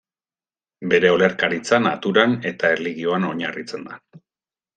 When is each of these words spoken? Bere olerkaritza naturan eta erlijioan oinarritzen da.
Bere 0.93 1.11
olerkaritza 1.17 1.79
naturan 1.83 2.33
eta 2.53 2.73
erlijioan 2.77 3.29
oinarritzen 3.29 3.87
da. 3.93 4.01